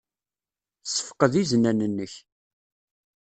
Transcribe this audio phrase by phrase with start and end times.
[0.83, 2.13] Ssefqed iznan-nnek.